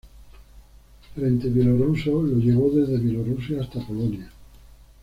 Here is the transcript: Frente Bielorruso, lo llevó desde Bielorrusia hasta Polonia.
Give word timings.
Frente 1.13 1.47
Bielorruso, 1.53 2.23
lo 2.23 2.37
llevó 2.39 2.71
desde 2.71 2.97
Bielorrusia 2.97 3.61
hasta 3.61 3.85
Polonia. 3.85 4.31